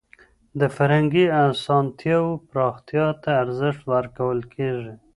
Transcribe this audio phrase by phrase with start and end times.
[0.59, 4.93] د فرهنګي اسانتياوو پراختيا ته ارزښت ورکول کيږي.